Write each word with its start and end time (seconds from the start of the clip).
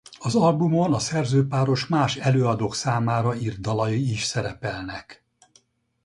Az 0.19 0.35
albumon 0.35 0.93
a 0.93 0.99
szerzőpáros 0.99 1.87
más 1.87 2.15
előadók 2.15 2.75
számára 2.75 3.35
írt 3.35 3.59
dalai 3.61 4.11
is 4.11 4.23
szerepelnek. 4.23 5.23